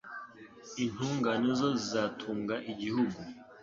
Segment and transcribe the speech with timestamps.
[0.83, 3.19] Intungane zo zizatunga igihugu